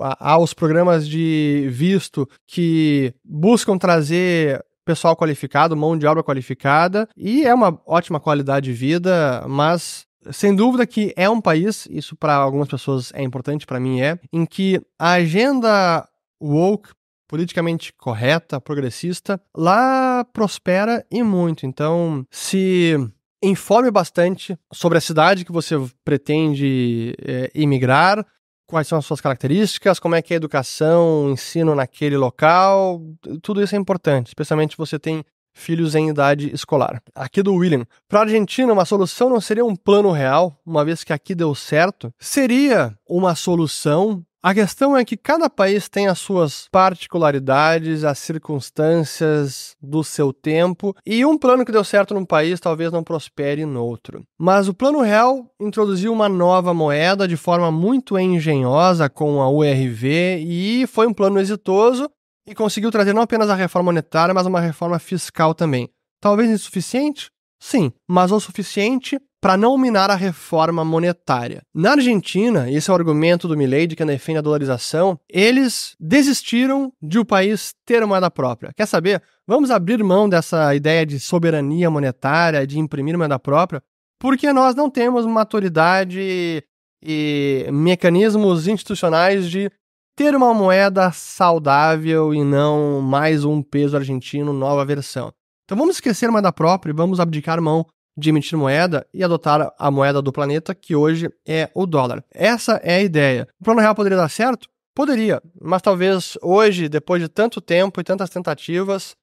[0.00, 7.44] a, aos programas de visto que buscam trazer pessoal qualificado, mão de obra qualificada, e
[7.44, 12.34] é uma ótima qualidade de vida, mas sem dúvida que é um país, isso para
[12.34, 16.08] algumas pessoas é importante, para mim é, em que a agenda
[16.40, 16.90] woke,
[17.28, 21.66] politicamente correta, progressista, lá prospera e muito.
[21.66, 22.96] Então, se
[23.42, 28.26] informe bastante sobre a cidade que você pretende é, imigrar,
[28.66, 33.00] quais são as suas características, como é que é a educação, o ensino naquele local,
[33.42, 37.02] tudo isso é importante, especialmente se você tem filhos em idade escolar.
[37.14, 37.84] Aqui do William.
[38.08, 41.54] Para a Argentina, uma solução não seria um plano real, uma vez que aqui deu
[41.54, 42.12] certo.
[42.18, 49.76] Seria uma solução a questão é que cada país tem as suas particularidades, as circunstâncias
[49.82, 53.84] do seu tempo, e um plano que deu certo num país talvez não prospere no
[53.84, 54.22] outro.
[54.38, 60.38] Mas o Plano Real introduziu uma nova moeda de forma muito engenhosa com a URV
[60.38, 62.08] e foi um plano exitoso
[62.48, 65.88] e conseguiu trazer não apenas a reforma monetária, mas uma reforma fiscal também.
[66.20, 67.30] Talvez insuficiente?
[67.60, 71.62] Sim, mas o suficiente para não minar a reforma monetária.
[71.72, 76.92] Na Argentina, esse é o argumento do Milei de que defende a dolarização, eles desistiram
[77.00, 78.72] de o país ter moeda própria.
[78.76, 79.22] Quer saber?
[79.46, 83.82] Vamos abrir mão dessa ideia de soberania monetária, de imprimir moeda própria,
[84.18, 86.64] porque nós não temos maturidade
[87.00, 89.70] e mecanismos institucionais de
[90.18, 95.32] ter uma moeda saudável e não mais um peso argentino nova versão.
[95.64, 97.86] Então vamos esquecer a moeda própria e vamos abdicar mão
[98.18, 102.24] de emitir moeda e adotar a moeda do planeta, que hoje é o dólar.
[102.34, 103.46] Essa é a ideia.
[103.60, 104.68] O plano real poderia dar certo?
[104.92, 109.14] Poderia, mas talvez hoje, depois de tanto tempo e tantas tentativas,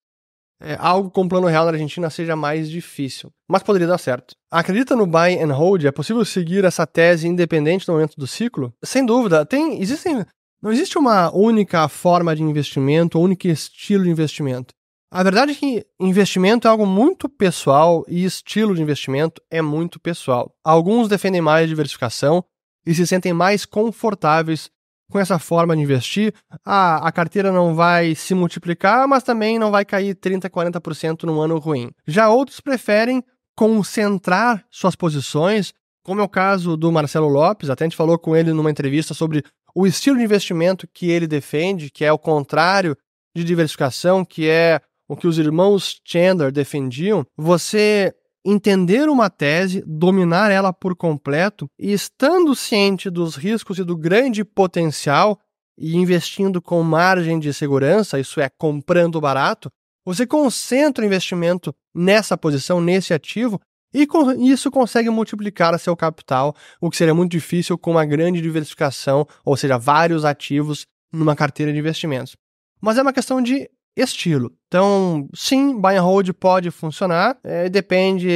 [0.62, 3.30] é, algo com plano real na Argentina seja mais difícil.
[3.50, 4.34] Mas poderia dar certo.
[4.50, 5.84] Acredita no buy and hold?
[5.84, 8.74] É possível seguir essa tese independente do momento do ciclo?
[8.84, 9.46] Sem dúvida.
[9.46, 10.26] Tem, existem,
[10.66, 14.74] não existe uma única forma de investimento, único estilo de investimento.
[15.12, 20.00] A verdade é que investimento é algo muito pessoal e estilo de investimento é muito
[20.00, 20.56] pessoal.
[20.64, 22.44] Alguns defendem mais diversificação
[22.84, 24.72] e se sentem mais confortáveis
[25.12, 26.34] com essa forma de investir.
[26.66, 31.40] Ah, a carteira não vai se multiplicar, mas também não vai cair 30, 40% num
[31.40, 31.92] ano ruim.
[32.08, 33.24] Já outros preferem
[33.56, 38.36] concentrar suas posições, como é o caso do Marcelo Lopes, até a gente falou com
[38.36, 42.96] ele numa entrevista sobre o estilo de investimento que ele defende, que é o contrário
[43.36, 48.14] de diversificação, que é o que os irmãos Chandler defendiam, você
[48.46, 54.46] entender uma tese, dominar ela por completo e estando ciente dos riscos e do grande
[54.46, 55.40] potencial
[55.76, 59.72] e investindo com margem de segurança, isso é, comprando barato,
[60.06, 63.60] você concentra o investimento nessa posição, nesse ativo,
[63.96, 68.42] e com isso consegue multiplicar seu capital, o que seria muito difícil com uma grande
[68.42, 72.36] diversificação, ou seja, vários ativos numa carteira de investimentos.
[72.82, 74.52] Mas é uma questão de estilo.
[74.68, 78.30] Então, sim, buy and hold pode funcionar, é, depende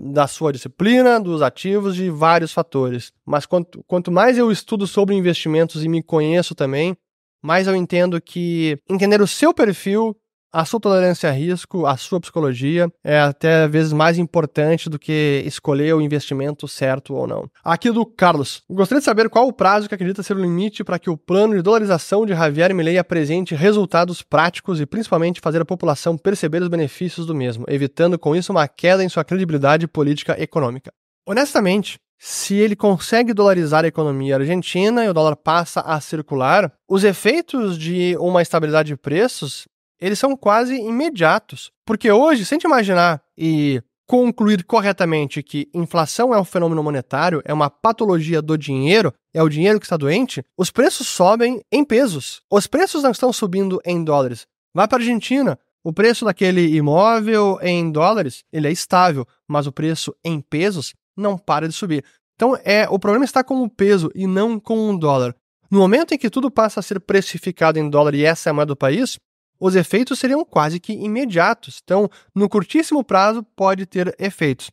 [0.00, 3.12] da sua disciplina, dos ativos, de vários fatores.
[3.26, 6.96] Mas quanto, quanto mais eu estudo sobre investimentos e me conheço também,
[7.42, 10.16] mais eu entendo que entender o seu perfil
[10.52, 14.98] a sua tolerância a risco, a sua psicologia é até às vezes mais importante do
[14.98, 17.48] que escolher o investimento certo ou não.
[17.64, 18.62] Aqui do Carlos.
[18.68, 21.54] Gostaria de saber qual o prazo que acredita ser o limite para que o plano
[21.54, 26.68] de dolarização de Javier Milei apresente resultados práticos e principalmente fazer a população perceber os
[26.68, 30.92] benefícios do mesmo, evitando com isso uma queda em sua credibilidade política econômica.
[31.26, 37.02] Honestamente, se ele consegue dolarizar a economia argentina e o dólar passa a circular, os
[37.02, 39.66] efeitos de uma estabilidade de preços
[40.02, 41.70] eles são quase imediatos.
[41.86, 47.40] Porque hoje, se a gente imaginar e concluir corretamente que inflação é um fenômeno monetário,
[47.44, 51.84] é uma patologia do dinheiro, é o dinheiro que está doente, os preços sobem em
[51.84, 52.42] pesos.
[52.50, 54.44] Os preços não estão subindo em dólares.
[54.74, 59.72] Vai para a Argentina, o preço daquele imóvel em dólares, ele é estável, mas o
[59.72, 62.04] preço em pesos não para de subir.
[62.34, 65.34] Então, é, o problema está com o peso e não com o dólar.
[65.70, 68.54] No momento em que tudo passa a ser precificado em dólar e essa é a
[68.54, 69.18] moeda do país,
[69.62, 71.80] os efeitos seriam quase que imediatos.
[71.84, 74.72] Então, no curtíssimo prazo, pode ter efeitos.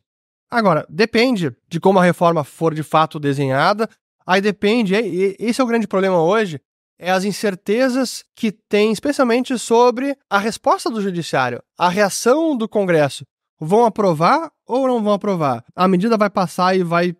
[0.49, 3.87] Agora, depende de como a reforma for de fato desenhada.
[4.25, 6.59] Aí depende, e esse é o grande problema hoje,
[6.97, 13.23] é as incertezas que tem, especialmente sobre a resposta do judiciário, a reação do Congresso.
[13.59, 15.63] Vão aprovar ou não vão aprovar?
[15.75, 17.15] A medida vai passar e vai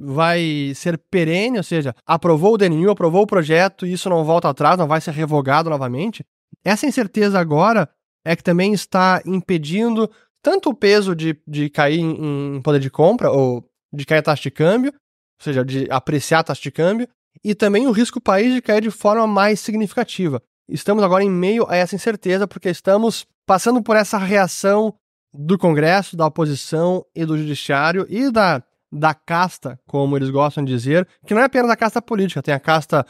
[0.00, 4.48] vai ser perene, ou seja, aprovou o DNU, aprovou o projeto e isso não volta
[4.48, 6.24] atrás, não vai ser revogado novamente.
[6.64, 7.88] Essa incerteza agora
[8.24, 10.10] é que também está impedindo
[10.42, 14.42] tanto o peso de, de cair em, poder de compra, ou de cair a taxa
[14.42, 17.08] de câmbio, ou seja, de apreciar a taxa de câmbio,
[17.44, 20.42] e também o risco país de cair de forma mais significativa.
[20.68, 24.94] Estamos agora em meio a essa incerteza porque estamos passando por essa reação
[25.32, 30.72] do Congresso, da oposição e do Judiciário e da, da casta, como eles gostam de
[30.72, 33.06] dizer, que não é apenas a casta política, tem a casta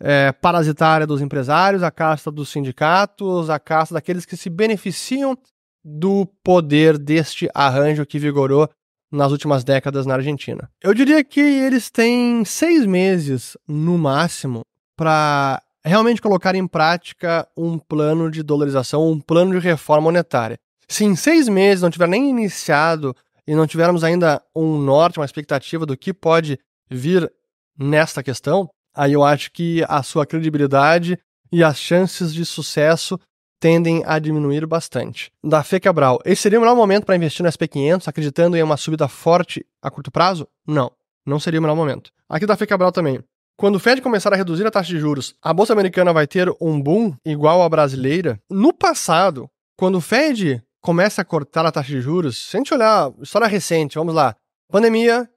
[0.00, 5.36] é, parasitária dos empresários, a casta dos sindicatos, a casta daqueles que se beneficiam
[5.84, 8.68] do poder deste arranjo que vigorou
[9.12, 10.70] nas últimas décadas na Argentina.
[10.82, 14.62] Eu diria que eles têm seis meses, no máximo,
[14.96, 20.58] para realmente colocar em prática um plano de dolarização, um plano de reforma monetária.
[20.88, 23.14] Se em seis meses não tiver nem iniciado
[23.46, 27.30] e não tivermos ainda um norte, uma expectativa do que pode vir
[27.78, 31.18] nesta questão, aí eu acho que a sua credibilidade
[31.52, 33.18] e as chances de sucesso
[33.60, 35.30] tendem a diminuir bastante.
[35.44, 38.76] Da Fê Cabral, esse seria o melhor momento para investir no SP500, acreditando em uma
[38.76, 40.48] subida forte a curto prazo?
[40.66, 40.90] Não,
[41.26, 42.10] não seria o melhor momento.
[42.28, 43.22] Aqui da Fê Cabral também.
[43.60, 46.50] Quando o Fed começar a reduzir a taxa de juros, a bolsa americana vai ter
[46.58, 48.40] um boom igual à brasileira?
[48.48, 52.72] No passado, quando o Fed começa a cortar a taxa de juros, se a gente
[52.72, 54.34] olhar história recente, vamos lá,
[54.72, 55.28] pandemia,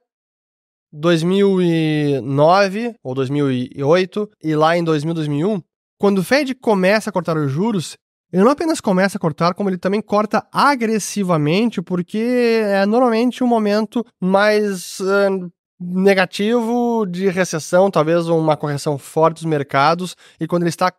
[0.94, 5.62] 2009 ou 2008 e lá em 2000, 2001,
[5.98, 7.96] quando o Fed começa a cortar os juros,
[8.32, 13.46] ele não apenas começa a cortar, como ele também corta agressivamente, porque é normalmente um
[13.46, 20.70] momento mais uh, negativo de recessão, talvez uma correção forte dos mercados, e quando ele
[20.70, 20.92] está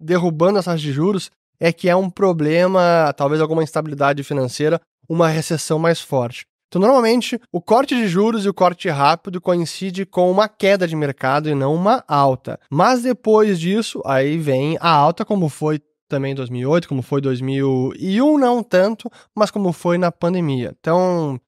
[0.00, 1.30] derrubando as taxas de juros,
[1.60, 6.44] é que é um problema, talvez alguma instabilidade financeira, uma recessão mais forte.
[6.72, 10.96] Então, normalmente, o corte de juros e o corte rápido coincide com uma queda de
[10.96, 12.58] mercado e não uma alta.
[12.70, 17.24] Mas depois disso, aí vem a alta, como foi também em 2008, como foi em
[17.24, 20.74] 2001, não tanto, mas como foi na pandemia.
[20.80, 21.38] Então,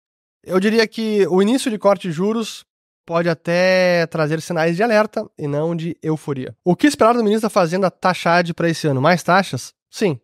[0.45, 2.67] eu diria que o início de corte de juros
[3.07, 6.55] pode até trazer sinais de alerta e não de euforia.
[6.63, 9.01] O que esperar do ministro da Fazenda Taxade para esse ano?
[9.01, 9.73] Mais taxas?
[9.91, 10.21] Sim,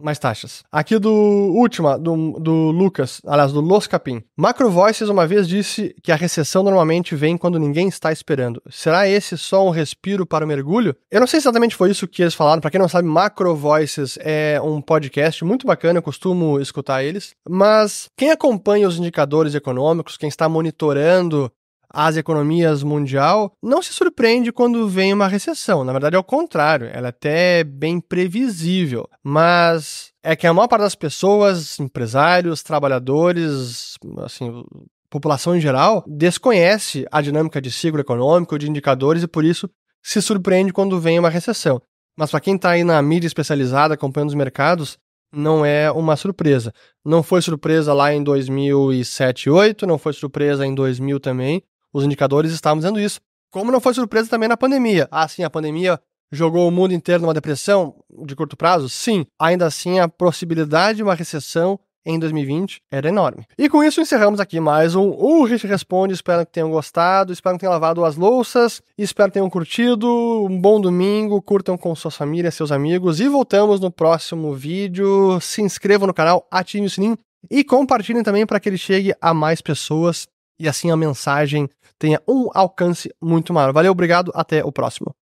[0.00, 0.62] mais taxas.
[0.70, 4.22] Aqui do última, do, do Lucas, aliás, do Los Capim.
[4.36, 8.62] Macro Voices uma vez disse que a recessão normalmente vem quando ninguém está esperando.
[8.70, 10.94] Será esse só um respiro para o mergulho?
[11.10, 12.60] Eu não sei se exatamente foi isso que eles falaram.
[12.60, 17.30] Para quem não sabe, Macro Voices é um podcast muito bacana, eu costumo escutar eles.
[17.48, 21.50] Mas quem acompanha os indicadores econômicos, quem está monitorando
[21.90, 25.84] as economias mundial, não se surpreende quando vem uma recessão.
[25.84, 26.88] Na verdade, é o contrário.
[26.92, 29.08] Ela é até bem previsível.
[29.22, 34.62] Mas é que a maior parte das pessoas, empresários, trabalhadores, assim,
[35.10, 39.68] população em geral, desconhece a dinâmica de ciclo econômico, de indicadores, e por isso
[40.02, 41.80] se surpreende quando vem uma recessão.
[42.16, 44.98] Mas para quem está aí na mídia especializada, acompanhando os mercados,
[45.32, 46.72] não é uma surpresa.
[47.04, 51.62] Não foi surpresa lá em 2007 e 2008, não foi surpresa em 2000 também,
[51.92, 53.20] os indicadores estavam dizendo isso.
[53.50, 55.08] Como não foi surpresa também na pandemia.
[55.10, 55.98] Ah, sim, a pandemia
[56.30, 58.88] jogou o mundo inteiro numa depressão de curto prazo?
[58.88, 59.24] Sim.
[59.40, 63.44] Ainda assim, a possibilidade de uma recessão em 2020 era enorme.
[63.58, 66.14] E com isso encerramos aqui mais um O Responde.
[66.14, 70.08] Espero que tenham gostado, espero que tenham lavado as louças, espero que tenham curtido.
[70.48, 75.38] Um bom domingo, curtam com suas famílias, seus amigos e voltamos no próximo vídeo.
[75.40, 77.18] Se inscrevam no canal, ativem o sininho
[77.50, 80.26] e compartilhem também para que ele chegue a mais pessoas
[80.58, 81.68] e assim a mensagem
[81.98, 83.72] tenha um alcance muito maior.
[83.72, 85.14] Valeu, obrigado, até o próximo.